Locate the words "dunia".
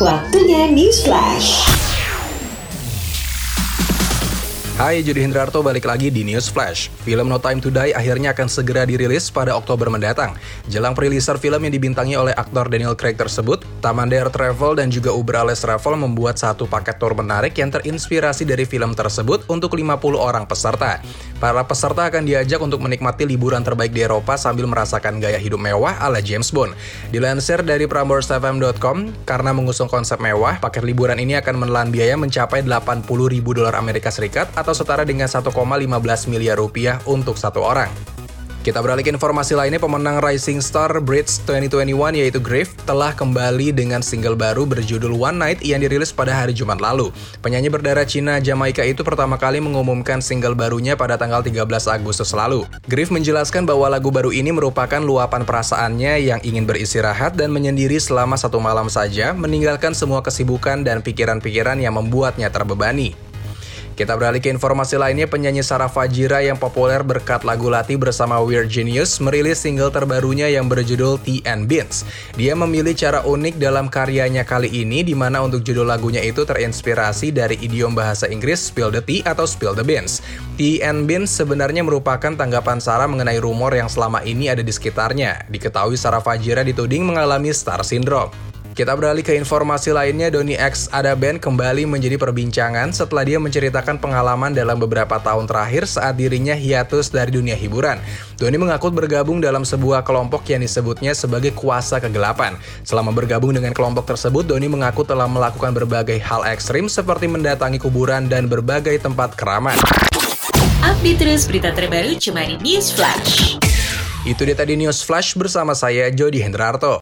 97.30-97.54